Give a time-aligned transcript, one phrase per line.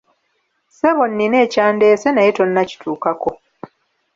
[0.69, 3.31] Ssebo nnina ekyandeese naye tonnakituukako!